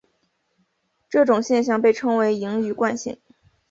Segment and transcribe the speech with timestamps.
[1.11, 3.21] 这种现象被称为盈余惯性。